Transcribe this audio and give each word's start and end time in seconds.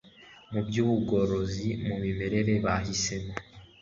mu 0.51 0.61
byubugorozi 0.67 1.69
mu 1.85 1.95
mirire 2.01 2.53
Bahisemo 2.65 3.33